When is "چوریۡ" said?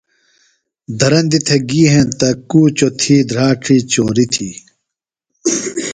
3.91-4.55